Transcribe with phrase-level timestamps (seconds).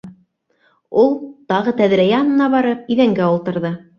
[1.01, 1.11] Ул,
[1.53, 3.75] тағы тәҙрә янына барып, иҙәнгә ултырҙы.